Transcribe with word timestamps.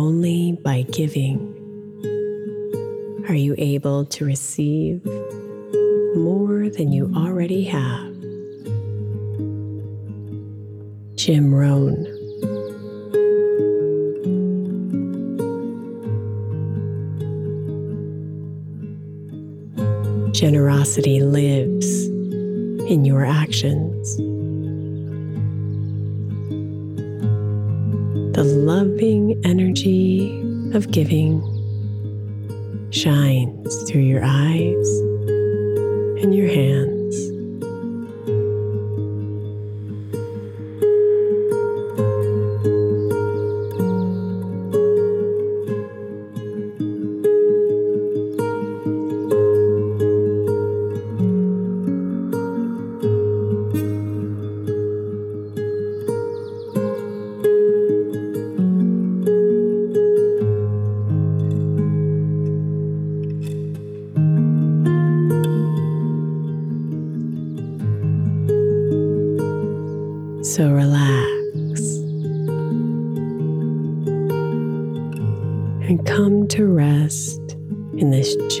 Only 0.00 0.52
by 0.52 0.82
giving 0.82 1.40
are 3.28 3.34
you 3.34 3.56
able 3.58 4.04
to 4.04 4.24
receive 4.24 5.04
more 6.14 6.68
than 6.70 6.92
you 6.92 7.12
already 7.16 7.64
have. 7.64 8.14
Jim 11.16 11.52
Rohn. 11.52 12.06
Generosity 20.32 21.22
lives 21.22 22.06
in 22.88 23.04
your 23.04 23.26
actions. 23.26 24.37
The 28.38 28.44
loving 28.44 29.34
energy 29.44 30.30
of 30.72 30.92
giving 30.92 31.42
shines 32.92 33.90
through 33.90 34.02
your 34.02 34.22
eyes 34.24 34.88
and 36.22 36.32
your 36.32 36.46
hands. 36.46 36.97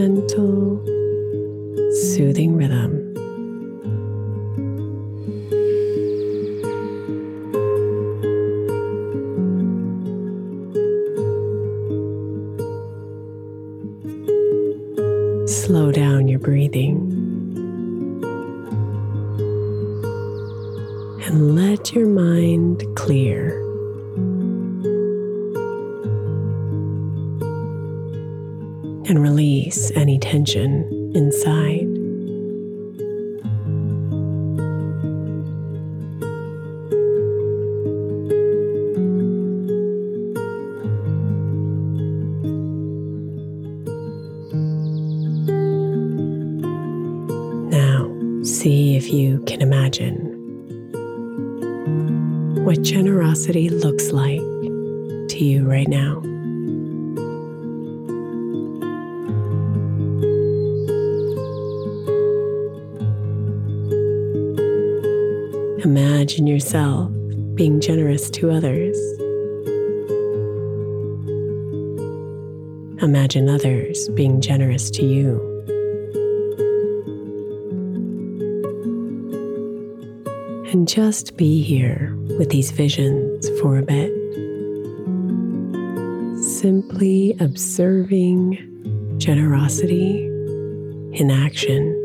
Gentle, 0.00 0.82
soothing 1.92 2.56
rhythm. 2.56 2.90
Slow 15.46 15.92
down 15.92 16.28
your 16.28 16.38
breathing. 16.38 16.96
and 21.26 21.54
let 21.54 21.92
your 21.92 22.06
mind 22.06 22.84
clear. 22.96 23.69
And 29.10 29.20
release 29.20 29.90
any 29.96 30.20
tension 30.20 31.10
inside. 31.16 31.88
Now, 47.68 48.06
see 48.44 48.94
if 48.94 49.12
you 49.12 49.42
can 49.44 49.60
imagine 49.60 50.28
what 52.64 52.80
generosity 52.82 53.70
looks 53.70 54.12
like 54.12 54.38
to 54.38 55.38
you 55.44 55.68
right 55.68 55.88
now. 55.88 56.29
Imagine 65.84 66.46
yourself 66.46 67.10
being 67.54 67.80
generous 67.80 68.28
to 68.28 68.50
others. 68.50 68.98
Imagine 73.02 73.48
others 73.48 74.10
being 74.10 74.42
generous 74.42 74.90
to 74.90 75.06
you. 75.06 75.40
And 80.70 80.86
just 80.86 81.38
be 81.38 81.62
here 81.62 82.14
with 82.38 82.50
these 82.50 82.72
visions 82.72 83.48
for 83.60 83.78
a 83.78 83.82
bit. 83.82 84.12
Simply 86.42 87.34
observing 87.40 89.16
generosity 89.16 90.26
in 90.26 91.30
action. 91.30 91.99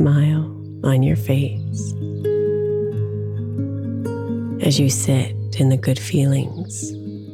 Smile 0.00 0.46
on 0.82 1.02
your 1.02 1.14
face 1.14 1.92
as 4.66 4.80
you 4.80 4.88
sit 4.88 5.36
in 5.60 5.68
the 5.68 5.76
good 5.76 5.98
feelings 5.98 6.90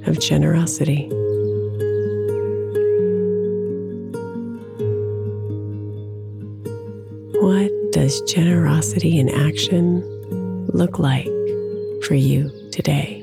of 0.09 0.19
generosity. 0.19 1.07
What 7.41 7.71
does 7.93 8.21
generosity 8.23 9.21
in 9.21 9.29
action 9.29 10.03
look 10.67 10.99
like 10.99 11.31
for 12.03 12.17
you 12.17 12.51
today? 12.73 13.23